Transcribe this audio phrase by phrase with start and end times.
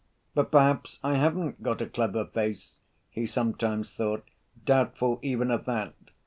[0.33, 2.79] "But perhaps I haven't got a clever face?"
[3.11, 4.25] he sometimes thought,
[4.65, 5.93] doubtful even of that.